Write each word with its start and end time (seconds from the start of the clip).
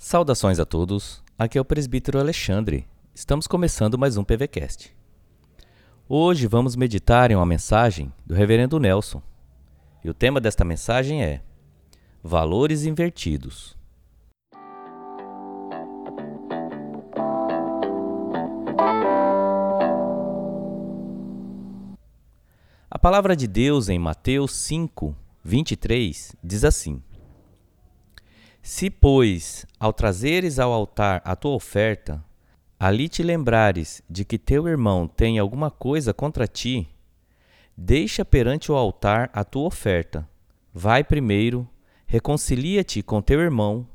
Saudações 0.00 0.60
a 0.60 0.64
todos, 0.64 1.24
aqui 1.36 1.58
é 1.58 1.60
o 1.60 1.64
presbítero 1.64 2.20
Alexandre. 2.20 2.86
Estamos 3.12 3.48
começando 3.48 3.98
mais 3.98 4.16
um 4.16 4.22
PVCast. 4.22 4.96
Hoje 6.08 6.46
vamos 6.46 6.76
meditar 6.76 7.32
em 7.32 7.34
uma 7.34 7.44
mensagem 7.44 8.12
do 8.24 8.32
Reverendo 8.32 8.78
Nelson. 8.78 9.20
E 10.04 10.08
o 10.08 10.14
tema 10.14 10.40
desta 10.40 10.64
mensagem 10.64 11.24
é 11.24 11.42
Valores 12.22 12.84
Invertidos. 12.84 13.76
A 22.88 22.98
palavra 23.00 23.34
de 23.34 23.48
Deus 23.48 23.88
em 23.88 23.98
Mateus 23.98 24.52
5, 24.52 25.14
23 25.42 26.36
diz 26.42 26.62
assim: 26.62 27.02
Se, 28.62 28.90
pois, 28.90 29.66
ao 29.78 29.92
trazeres 29.92 30.58
ao 30.58 30.72
altar 30.72 31.22
a 31.24 31.34
tua 31.34 31.52
oferta, 31.52 32.24
ali 32.78 33.08
te 33.08 33.22
lembrares 33.22 34.02
de 34.08 34.24
que 34.24 34.38
teu 34.38 34.68
irmão 34.68 35.08
tem 35.08 35.38
alguma 35.38 35.70
coisa 35.70 36.12
contra 36.12 36.46
ti, 36.46 36.88
deixa 37.76 38.24
perante 38.24 38.70
o 38.70 38.76
altar 38.76 39.30
a 39.32 39.44
tua 39.44 39.66
oferta. 39.66 40.28
Vai 40.72 41.02
primeiro, 41.02 41.68
reconcilia-te 42.06 43.02
com 43.02 43.22
teu 43.22 43.40
irmão, 43.40 43.86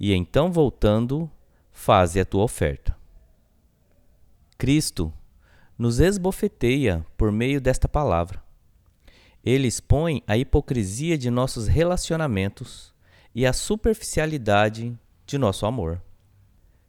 e 0.00 0.12
então 0.12 0.52
voltando, 0.52 1.30
faze 1.72 2.20
a 2.20 2.24
tua 2.24 2.44
oferta. 2.44 2.96
Cristo 4.56 5.12
nos 5.78 6.00
esbofeteia 6.00 7.06
por 7.16 7.30
meio 7.30 7.60
desta 7.60 7.88
palavra. 7.88 8.42
Ele 9.44 9.68
expõe 9.68 10.22
a 10.26 10.36
hipocrisia 10.36 11.16
de 11.16 11.30
nossos 11.30 11.68
relacionamentos 11.68 12.92
e 13.38 13.46
a 13.46 13.52
superficialidade 13.52 14.98
de 15.24 15.38
nosso 15.38 15.64
amor. 15.64 16.02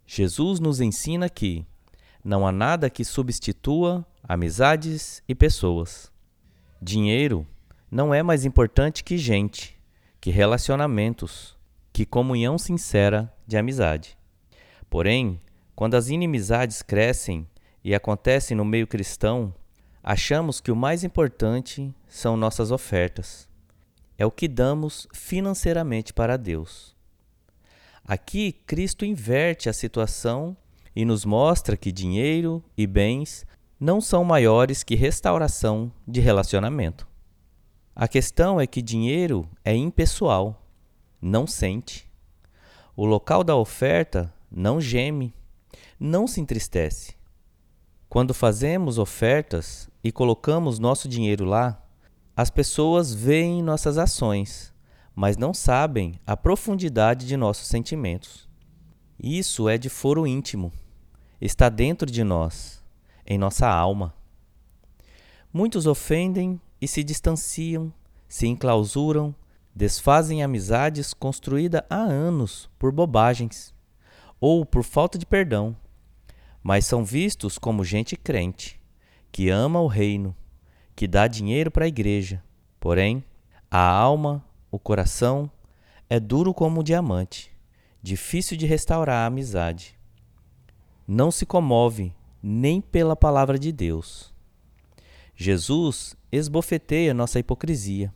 Jesus 0.03 0.59
nos 0.59 0.81
ensina 0.81 1.29
que 1.29 1.63
não 2.25 2.47
há 2.47 2.51
nada 2.51 2.89
que 2.89 3.05
substitua 3.05 4.03
amizades 4.23 5.21
e 5.29 5.35
pessoas. 5.35 6.11
Dinheiro 6.81 7.45
não 7.91 8.11
é 8.11 8.23
mais 8.23 8.45
importante 8.45 9.03
que 9.03 9.15
gente, 9.15 9.79
que 10.19 10.31
relacionamentos, 10.31 11.55
que 11.93 12.03
comunhão 12.03 12.57
sincera 12.57 13.31
de 13.45 13.55
amizade. 13.55 14.17
Porém, 14.89 15.39
quando 15.75 15.93
as 15.93 16.09
inimizades 16.09 16.81
crescem 16.81 17.47
e 17.83 17.93
acontecem 17.93 18.57
no 18.57 18.65
meio 18.65 18.87
cristão, 18.87 19.53
achamos 20.01 20.59
que 20.59 20.71
o 20.71 20.75
mais 20.75 21.03
importante 21.03 21.93
são 22.07 22.35
nossas 22.35 22.71
ofertas. 22.71 23.48
É 24.19 24.25
o 24.25 24.31
que 24.31 24.49
damos 24.49 25.07
financeiramente 25.13 26.13
para 26.13 26.35
Deus. 26.35 26.93
Aqui, 28.03 28.51
Cristo 28.51 29.05
inverte 29.05 29.69
a 29.69 29.73
situação 29.73 30.57
e 30.93 31.05
nos 31.05 31.23
mostra 31.23 31.77
que 31.77 31.89
dinheiro 31.89 32.61
e 32.77 32.85
bens 32.85 33.45
não 33.79 34.01
são 34.01 34.25
maiores 34.25 34.83
que 34.83 34.93
restauração 34.93 35.89
de 36.05 36.19
relacionamento. 36.19 37.07
A 37.95 38.09
questão 38.09 38.59
é 38.59 38.67
que 38.67 38.81
dinheiro 38.81 39.49
é 39.63 39.73
impessoal, 39.73 40.67
não 41.21 41.47
sente. 41.47 42.11
O 42.97 43.05
local 43.05 43.41
da 43.41 43.55
oferta 43.55 44.33
não 44.51 44.81
geme, 44.81 45.33
não 45.97 46.27
se 46.27 46.41
entristece. 46.41 47.15
Quando 48.09 48.33
fazemos 48.33 48.97
ofertas 48.97 49.89
e 50.03 50.11
colocamos 50.11 50.77
nosso 50.77 51.07
dinheiro 51.07 51.45
lá, 51.45 51.81
as 52.39 52.49
pessoas 52.49 53.13
veem 53.13 53.61
nossas 53.61 53.97
ações, 53.97 54.73
mas 55.13 55.35
não 55.35 55.53
sabem 55.53 56.17
a 56.25 56.37
profundidade 56.37 57.27
de 57.27 57.35
nossos 57.35 57.67
sentimentos. 57.67 58.47
Isso 59.21 59.67
é 59.67 59.77
de 59.77 59.89
foro 59.89 60.25
íntimo, 60.25 60.71
está 61.41 61.67
dentro 61.67 62.09
de 62.09 62.23
nós, 62.23 62.81
em 63.27 63.37
nossa 63.37 63.67
alma. 63.67 64.13
Muitos 65.51 65.85
ofendem 65.85 66.61
e 66.79 66.87
se 66.87 67.03
distanciam, 67.03 67.91
se 68.25 68.47
enclausuram, 68.47 69.35
desfazem 69.75 70.41
amizades 70.41 71.13
construídas 71.13 71.81
há 71.89 71.99
anos 71.99 72.69
por 72.79 72.93
bobagens 72.93 73.75
ou 74.39 74.65
por 74.65 74.85
falta 74.85 75.17
de 75.17 75.25
perdão 75.25 75.75
mas 76.63 76.85
são 76.85 77.03
vistos 77.03 77.57
como 77.57 77.83
gente 77.83 78.15
crente, 78.15 78.79
que 79.29 79.49
ama 79.49 79.81
o 79.81 79.87
reino, 79.87 80.33
que 80.99 81.07
dá 81.07 81.27
dinheiro 81.27 81.71
para 81.71 81.85
a 81.85 81.87
igreja. 81.87 82.43
Porém, 82.77 83.23
a 83.71 83.79
alma, 83.79 84.43
o 84.69 84.77
coração, 84.77 85.49
é 86.09 86.19
duro 86.19 86.53
como 86.53 86.81
um 86.81 86.83
diamante, 86.83 87.55
difícil 88.03 88.57
de 88.57 88.65
restaurar 88.65 89.23
a 89.23 89.25
amizade. 89.25 89.97
Não 91.07 91.31
se 91.31 91.45
comove 91.45 92.13
nem 92.43 92.81
pela 92.81 93.15
palavra 93.15 93.57
de 93.57 93.71
Deus. 93.71 94.33
Jesus 95.37 96.17
esbofeteia 96.29 97.13
nossa 97.13 97.39
hipocrisia. 97.39 98.13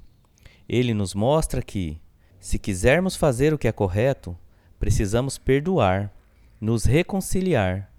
Ele 0.68 0.94
nos 0.94 1.14
mostra 1.14 1.62
que, 1.62 2.02
se 2.38 2.60
quisermos 2.60 3.16
fazer 3.16 3.54
o 3.54 3.58
que 3.58 3.70
é 3.70 3.72
correto, 3.72 4.38
precisamos 4.78 5.38
perdoar, 5.38 6.14
nos 6.60 6.84
reconciliar 6.84 7.90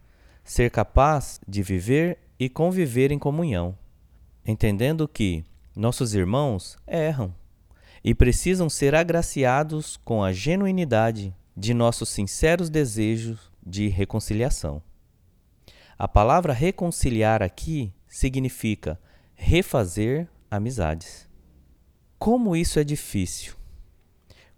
ser 0.44 0.70
capaz 0.70 1.40
de 1.48 1.62
viver 1.62 2.18
e 2.38 2.50
conviver 2.50 3.10
em 3.10 3.18
comunhão, 3.18 3.78
entendendo 4.46 5.08
que 5.08 5.44
nossos 5.74 6.14
irmãos 6.14 6.76
erram 6.86 7.34
e 8.02 8.14
precisam 8.14 8.68
ser 8.68 8.94
agraciados 8.94 9.96
com 10.04 10.22
a 10.22 10.32
genuinidade 10.32 11.34
de 11.56 11.72
nossos 11.72 12.08
sinceros 12.08 12.68
desejos 12.68 13.50
de 13.64 13.88
reconciliação. 13.88 14.82
A 15.98 16.06
palavra 16.06 16.52
reconciliar 16.52 17.42
aqui 17.42 17.92
significa 18.06 19.00
refazer 19.34 20.28
amizades. 20.50 21.28
Como 22.18 22.54
isso 22.54 22.78
é 22.78 22.84
difícil! 22.84 23.54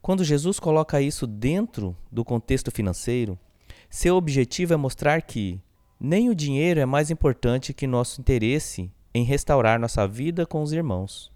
Quando 0.02 0.24
Jesus 0.24 0.58
coloca 0.60 1.00
isso 1.00 1.26
dentro 1.26 1.96
do 2.10 2.24
contexto 2.24 2.70
financeiro, 2.70 3.38
seu 3.90 4.16
objetivo 4.16 4.72
é 4.72 4.76
mostrar 4.76 5.22
que 5.22 5.60
nem 5.98 6.28
o 6.28 6.34
dinheiro 6.34 6.80
é 6.80 6.86
mais 6.86 7.10
importante 7.10 7.72
que 7.72 7.86
nosso 7.86 8.20
interesse 8.20 8.90
em 9.16 9.24
restaurar 9.24 9.80
nossa 9.80 10.06
vida 10.06 10.44
com 10.44 10.62
os 10.62 10.72
irmãos. 10.72 11.32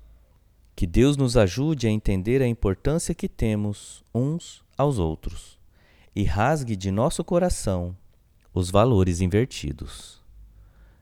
Que 0.76 0.86
Deus 0.86 1.16
nos 1.16 1.34
ajude 1.34 1.86
a 1.86 1.90
entender 1.90 2.42
a 2.42 2.46
importância 2.46 3.14
que 3.14 3.26
temos 3.26 4.04
uns 4.14 4.62
aos 4.76 4.98
outros 4.98 5.58
e 6.14 6.22
rasgue 6.22 6.76
de 6.76 6.90
nosso 6.90 7.24
coração 7.24 7.96
os 8.52 8.70
valores 8.70 9.22
invertidos. 9.22 10.22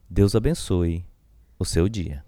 Deus 0.09 0.37
abençoe 0.37 1.05
o 1.59 1.65
seu 1.65 1.89
dia. 1.89 2.28